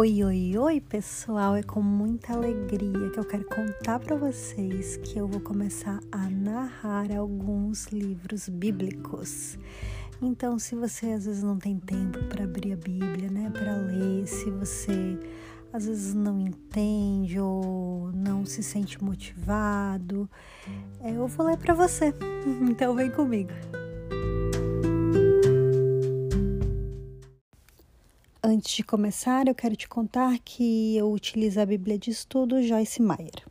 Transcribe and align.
Oi, 0.00 0.22
oi, 0.22 0.56
oi, 0.56 0.80
pessoal! 0.80 1.56
É 1.56 1.62
com 1.64 1.82
muita 1.82 2.32
alegria 2.32 3.10
que 3.10 3.18
eu 3.18 3.24
quero 3.24 3.44
contar 3.46 3.98
para 3.98 4.14
vocês 4.14 4.96
que 4.98 5.18
eu 5.18 5.26
vou 5.26 5.40
começar 5.40 5.98
a 6.12 6.30
narrar 6.30 7.10
alguns 7.10 7.88
livros 7.88 8.48
bíblicos. 8.48 9.58
Então, 10.22 10.56
se 10.56 10.76
você 10.76 11.06
às 11.06 11.24
vezes 11.24 11.42
não 11.42 11.58
tem 11.58 11.80
tempo 11.80 12.22
para 12.26 12.44
abrir 12.44 12.74
a 12.74 12.76
Bíblia, 12.76 13.28
né, 13.28 13.50
para 13.50 13.74
ler, 13.74 14.24
se 14.28 14.48
você 14.52 15.18
às 15.72 15.86
vezes 15.86 16.14
não 16.14 16.38
entende 16.38 17.40
ou 17.40 18.12
não 18.12 18.46
se 18.46 18.62
sente 18.62 19.02
motivado, 19.02 20.30
é, 21.00 21.10
eu 21.10 21.26
vou 21.26 21.44
ler 21.44 21.58
para 21.58 21.74
você. 21.74 22.14
Então, 22.70 22.94
vem 22.94 23.10
comigo. 23.10 23.50
Antes 28.58 28.74
de 28.74 28.82
começar, 28.82 29.46
eu 29.46 29.54
quero 29.54 29.76
te 29.76 29.88
contar 29.88 30.36
que 30.40 30.96
eu 30.96 31.12
utilizo 31.12 31.60
a 31.60 31.64
Bíblia 31.64 31.96
de 31.96 32.10
Estudo 32.10 32.60
Joyce 32.60 33.00
Meyer. 33.00 33.46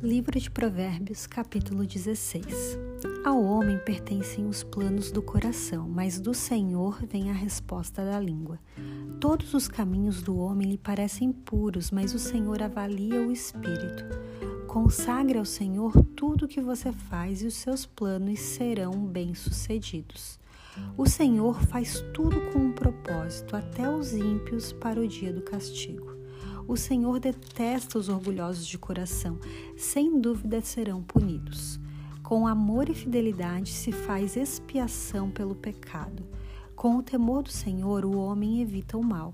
Livro 0.00 0.38
de 0.38 0.48
Provérbios, 0.52 1.26
capítulo 1.26 1.84
16. 1.84 2.78
Ao 3.24 3.42
homem 3.42 3.76
pertencem 3.84 4.46
os 4.46 4.62
planos 4.62 5.10
do 5.10 5.20
coração, 5.20 5.88
mas 5.88 6.20
do 6.20 6.32
Senhor 6.32 7.04
vem 7.06 7.28
a 7.28 7.34
resposta 7.34 8.04
da 8.04 8.20
língua. 8.20 8.60
Todos 9.20 9.52
os 9.52 9.66
caminhos 9.66 10.22
do 10.22 10.36
homem 10.36 10.70
lhe 10.70 10.78
parecem 10.78 11.32
puros, 11.32 11.90
mas 11.90 12.14
o 12.14 12.20
Senhor 12.20 12.62
avalia 12.62 13.20
o 13.20 13.32
espírito. 13.32 14.04
Consagre 14.74 15.38
ao 15.38 15.44
Senhor 15.44 15.92
tudo 16.16 16.46
o 16.46 16.48
que 16.48 16.60
você 16.60 16.90
faz 16.90 17.42
e 17.42 17.46
os 17.46 17.54
seus 17.54 17.86
planos 17.86 18.40
serão 18.40 19.06
bem-sucedidos. 19.06 20.36
O 20.98 21.06
Senhor 21.06 21.62
faz 21.66 22.04
tudo 22.12 22.40
com 22.50 22.58
um 22.58 22.72
propósito, 22.72 23.54
até 23.54 23.88
os 23.88 24.12
ímpios 24.12 24.72
para 24.72 25.00
o 25.00 25.06
dia 25.06 25.32
do 25.32 25.42
castigo. 25.42 26.16
O 26.66 26.76
Senhor 26.76 27.20
detesta 27.20 28.00
os 28.00 28.08
orgulhosos 28.08 28.66
de 28.66 28.76
coração, 28.76 29.38
sem 29.76 30.20
dúvida 30.20 30.60
serão 30.60 31.04
punidos. 31.04 31.78
Com 32.24 32.44
amor 32.44 32.88
e 32.88 32.94
fidelidade 32.94 33.70
se 33.70 33.92
faz 33.92 34.36
expiação 34.36 35.30
pelo 35.30 35.54
pecado. 35.54 36.26
Com 36.74 36.96
o 36.96 37.02
temor 37.02 37.44
do 37.44 37.52
Senhor, 37.52 38.04
o 38.04 38.16
homem 38.18 38.60
evita 38.60 38.98
o 38.98 39.04
mal. 39.04 39.32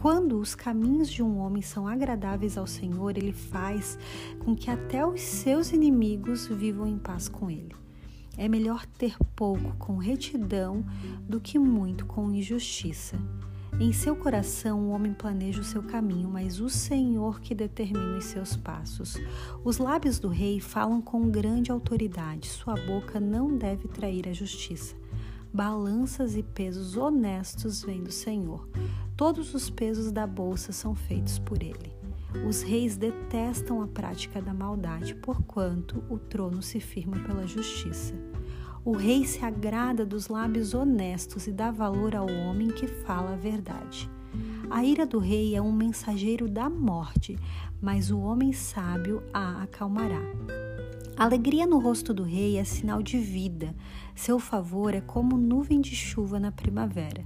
Quando 0.00 0.38
os 0.38 0.54
caminhos 0.54 1.10
de 1.10 1.22
um 1.22 1.38
homem 1.38 1.62
são 1.62 1.88
agradáveis 1.88 2.58
ao 2.58 2.66
Senhor, 2.66 3.16
ele 3.16 3.32
faz 3.32 3.98
com 4.40 4.54
que 4.54 4.70
até 4.70 5.06
os 5.06 5.20
seus 5.20 5.72
inimigos 5.72 6.46
vivam 6.46 6.86
em 6.86 6.98
paz 6.98 7.28
com 7.28 7.50
ele. 7.50 7.74
É 8.36 8.48
melhor 8.48 8.84
ter 8.84 9.16
pouco 9.36 9.76
com 9.78 9.96
retidão 9.96 10.84
do 11.28 11.40
que 11.40 11.58
muito 11.58 12.04
com 12.04 12.30
injustiça. 12.32 13.16
Em 13.80 13.92
seu 13.92 14.14
coração 14.14 14.80
o 14.82 14.90
homem 14.90 15.12
planeja 15.12 15.60
o 15.60 15.64
seu 15.64 15.82
caminho, 15.82 16.28
mas 16.28 16.60
o 16.60 16.68
Senhor 16.68 17.40
que 17.40 17.54
determina 17.54 18.18
os 18.18 18.24
seus 18.24 18.56
passos. 18.56 19.16
Os 19.64 19.78
lábios 19.78 20.20
do 20.20 20.28
rei 20.28 20.60
falam 20.60 21.00
com 21.00 21.28
grande 21.28 21.72
autoridade, 21.72 22.48
sua 22.48 22.74
boca 22.74 23.18
não 23.18 23.56
deve 23.56 23.88
trair 23.88 24.28
a 24.28 24.32
justiça. 24.32 24.94
Balanças 25.52 26.36
e 26.36 26.42
pesos 26.42 26.96
honestos 26.96 27.82
vêm 27.82 28.02
do 28.02 28.12
Senhor. 28.12 28.68
Todos 29.16 29.54
os 29.54 29.70
pesos 29.70 30.10
da 30.10 30.26
bolsa 30.26 30.72
são 30.72 30.92
feitos 30.92 31.38
por 31.38 31.62
ele. 31.62 31.92
Os 32.48 32.62
reis 32.62 32.96
detestam 32.96 33.80
a 33.80 33.86
prática 33.86 34.42
da 34.42 34.52
maldade, 34.52 35.14
porquanto 35.14 36.02
o 36.10 36.18
trono 36.18 36.60
se 36.60 36.80
firma 36.80 37.20
pela 37.20 37.46
justiça. 37.46 38.12
O 38.84 38.90
rei 38.92 39.24
se 39.24 39.44
agrada 39.44 40.04
dos 40.04 40.26
lábios 40.26 40.74
honestos 40.74 41.46
e 41.46 41.52
dá 41.52 41.70
valor 41.70 42.16
ao 42.16 42.26
homem 42.28 42.68
que 42.68 42.88
fala 42.88 43.34
a 43.34 43.36
verdade. 43.36 44.10
A 44.68 44.84
ira 44.84 45.06
do 45.06 45.20
rei 45.20 45.54
é 45.54 45.62
um 45.62 45.72
mensageiro 45.72 46.48
da 46.48 46.68
morte, 46.68 47.38
mas 47.80 48.10
o 48.10 48.18
homem 48.18 48.52
sábio 48.52 49.22
a 49.32 49.62
acalmará. 49.62 50.22
A 51.16 51.22
alegria 51.22 51.68
no 51.68 51.78
rosto 51.78 52.12
do 52.12 52.24
rei 52.24 52.58
é 52.58 52.64
sinal 52.64 53.00
de 53.00 53.16
vida. 53.16 53.72
Seu 54.16 54.40
favor 54.40 54.92
é 54.92 55.00
como 55.00 55.38
nuvem 55.38 55.80
de 55.80 55.94
chuva 55.94 56.40
na 56.40 56.50
primavera. 56.50 57.24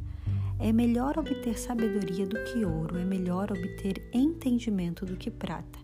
É 0.60 0.72
melhor 0.72 1.16
obter 1.16 1.56
sabedoria 1.56 2.26
do 2.26 2.42
que 2.44 2.64
ouro, 2.64 2.98
é 2.98 3.04
melhor 3.04 3.52
obter 3.52 4.02
entendimento 4.12 5.06
do 5.06 5.16
que 5.16 5.30
prata. 5.30 5.78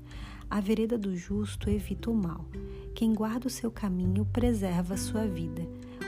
A 0.50 0.60
vereda 0.60 0.98
do 0.98 1.16
justo 1.16 1.70
evita 1.70 2.10
o 2.10 2.14
mal. 2.14 2.44
Quem 2.92 3.14
guarda 3.14 3.46
o 3.46 3.50
seu 3.50 3.70
caminho 3.70 4.24
preserva 4.26 4.94
a 4.94 4.96
sua 4.96 5.26
vida. 5.26 5.62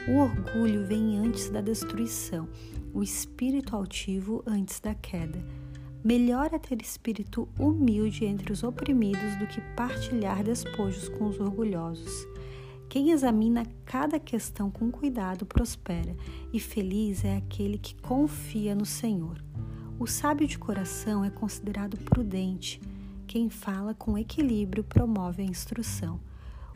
O 0.08 0.18
orgulho 0.18 0.84
vem 0.84 1.16
antes 1.16 1.48
da 1.48 1.60
destruição, 1.60 2.48
o 2.92 3.02
espírito 3.02 3.74
altivo 3.74 4.42
antes 4.46 4.80
da 4.80 4.94
queda. 4.94 5.44
Melhor 6.04 6.50
é 6.52 6.58
ter 6.58 6.80
espírito 6.80 7.48
humilde 7.58 8.24
entre 8.24 8.52
os 8.52 8.62
oprimidos 8.62 9.36
do 9.36 9.46
que 9.46 9.60
partilhar 9.76 10.42
despojos 10.42 11.08
com 11.08 11.26
os 11.26 11.40
orgulhosos. 11.40 12.26
Quem 12.88 13.10
examina 13.10 13.66
cada 13.84 14.18
questão 14.18 14.70
com 14.70 14.90
cuidado 14.90 15.44
prospera, 15.44 16.16
e 16.52 16.60
feliz 16.60 17.24
é 17.24 17.36
aquele 17.36 17.78
que 17.78 17.94
confia 17.96 18.74
no 18.74 18.86
Senhor. 18.86 19.42
O 19.98 20.06
sábio 20.06 20.46
de 20.46 20.58
coração 20.58 21.24
é 21.24 21.30
considerado 21.30 21.96
prudente. 21.98 22.80
Quem 23.26 23.50
fala 23.50 23.94
com 23.94 24.16
equilíbrio 24.16 24.84
promove 24.84 25.42
a 25.42 25.46
instrução. 25.46 26.20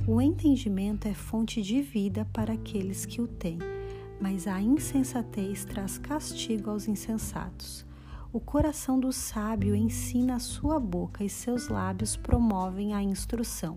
O 0.07 0.21
entendimento 0.21 1.07
é 1.07 1.15
fonte 1.15 1.63
de 1.63 1.81
vida 1.81 2.27
para 2.33 2.55
aqueles 2.55 3.05
que 3.05 3.21
o 3.21 3.29
têm, 3.29 3.59
mas 4.21 4.47
a 4.47 4.61
insensatez 4.61 5.65
traz 5.65 5.99
castigo 5.99 6.71
aos 6.71 6.89
insensatos. 6.89 7.87
O 8.33 8.41
coração 8.41 8.99
do 8.99 9.13
sábio 9.13 9.75
ensina 9.75 10.37
a 10.37 10.41
sua 10.41 10.81
boca 10.81 11.23
e 11.23 11.29
seus 11.29 11.69
lábios 11.69 12.17
promovem 12.17 12.95
a 12.95 13.03
instrução. 13.03 13.77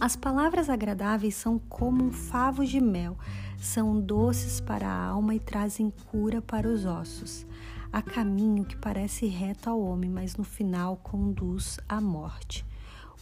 As 0.00 0.14
palavras 0.14 0.70
agradáveis 0.70 1.34
são 1.34 1.58
como 1.58 2.04
um 2.04 2.12
favo 2.12 2.64
de 2.64 2.80
mel, 2.80 3.18
são 3.58 4.00
doces 4.00 4.60
para 4.60 4.86
a 4.86 5.06
alma 5.06 5.34
e 5.34 5.40
trazem 5.40 5.90
cura 5.90 6.40
para 6.40 6.68
os 6.68 6.84
ossos. 6.84 7.44
Há 7.92 8.00
caminho 8.00 8.64
que 8.64 8.76
parece 8.76 9.26
reto 9.26 9.68
ao 9.68 9.80
homem, 9.80 10.08
mas 10.08 10.36
no 10.36 10.44
final 10.44 10.98
conduz 10.98 11.80
à 11.88 12.00
morte. 12.00 12.64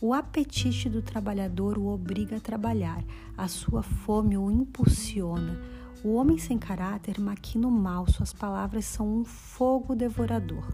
O 0.02 0.12
apetite 0.12 0.90
do 0.90 1.00
trabalhador 1.00 1.78
o 1.78 1.86
obriga 1.86 2.36
a 2.36 2.40
trabalhar, 2.40 3.02
a 3.38 3.48
sua 3.48 3.82
fome 3.82 4.36
o 4.36 4.50
impulsiona. 4.50 5.58
O 6.04 6.12
homem 6.12 6.36
sem 6.36 6.58
caráter 6.58 7.18
maquina 7.18 7.66
o 7.68 7.70
mal, 7.70 8.06
suas 8.06 8.34
palavras 8.34 8.84
são 8.84 9.20
um 9.20 9.24
fogo 9.24 9.94
devorador. 9.94 10.70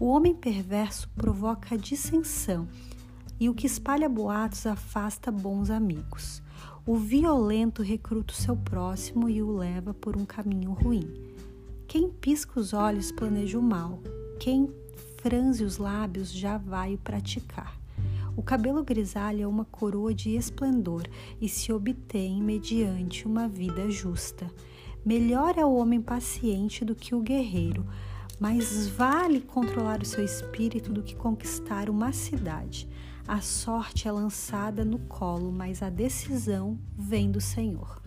O 0.00 0.06
homem 0.06 0.34
perverso 0.34 1.08
provoca 1.10 1.78
dissensão 1.78 2.66
e 3.40 3.48
o 3.48 3.54
que 3.54 3.66
espalha 3.66 4.08
boatos 4.08 4.66
afasta 4.66 5.30
bons 5.30 5.70
amigos. 5.70 6.42
O 6.86 6.96
violento 6.96 7.82
recruta 7.82 8.32
o 8.32 8.36
seu 8.36 8.56
próximo 8.56 9.28
e 9.28 9.42
o 9.42 9.56
leva 9.56 9.92
por 9.92 10.16
um 10.16 10.24
caminho 10.24 10.72
ruim. 10.72 11.12
Quem 11.86 12.08
pisca 12.08 12.58
os 12.58 12.72
olhos 12.72 13.12
planeja 13.12 13.58
o 13.58 13.62
mal, 13.62 14.00
quem 14.40 14.68
franze 15.20 15.64
os 15.64 15.78
lábios 15.78 16.32
já 16.32 16.58
vai 16.58 16.94
o 16.94 16.98
praticar. 16.98 17.78
O 18.36 18.42
cabelo 18.42 18.84
grisalho 18.84 19.42
é 19.42 19.46
uma 19.46 19.64
coroa 19.64 20.14
de 20.14 20.36
esplendor 20.36 21.02
e 21.40 21.48
se 21.48 21.72
obtém 21.72 22.40
mediante 22.40 23.26
uma 23.26 23.48
vida 23.48 23.90
justa. 23.90 24.48
Melhor 25.04 25.58
é 25.58 25.64
o 25.64 25.74
homem 25.74 26.00
paciente 26.00 26.84
do 26.84 26.94
que 26.94 27.14
o 27.14 27.20
guerreiro, 27.20 27.84
mas 28.38 28.86
vale 28.88 29.40
controlar 29.40 30.00
o 30.00 30.06
seu 30.06 30.24
espírito 30.24 30.92
do 30.92 31.02
que 31.02 31.16
conquistar 31.16 31.90
uma 31.90 32.12
cidade. 32.12 32.88
A 33.28 33.42
sorte 33.42 34.08
é 34.08 34.10
lançada 34.10 34.86
no 34.86 34.98
colo, 35.00 35.52
mas 35.52 35.82
a 35.82 35.90
decisão 35.90 36.78
vem 36.96 37.30
do 37.30 37.42
Senhor. 37.42 38.00